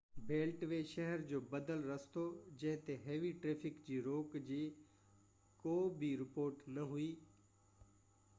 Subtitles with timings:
[0.29, 2.23] belt V شهر جو بدل رستو
[2.63, 4.59] جنهن تي هيوي ٽرئفڪ جي روڪ جي
[5.65, 7.09] ڪو بہ رپورٽ نہ هئي